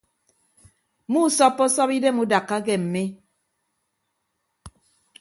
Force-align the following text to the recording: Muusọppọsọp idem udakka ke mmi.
Muusọppọsọp 1.11 1.89
idem 1.97 2.17
udakka 2.23 2.57
ke 2.65 2.75
mmi. 2.83 3.03